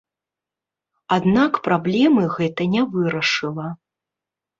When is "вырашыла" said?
2.95-3.67